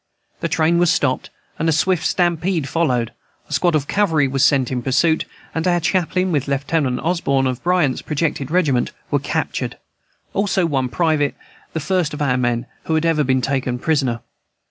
[0.39, 1.29] The train was stopped
[1.59, 3.11] and a swift stampede followed;
[3.47, 7.61] a squad of cavalry was sent in pursuit, and our chaplain, with Lieutenant Osborn, of
[7.61, 9.77] Bryant's projected regiment, were captured;
[10.33, 11.35] also one private,
[11.73, 14.21] the first of our men who had ever been taken prisoners.